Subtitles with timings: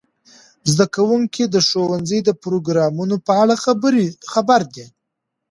[0.71, 3.55] زده کوونکي د ښوونځي د پروګرامونو په اړه
[4.33, 4.85] خبر دي.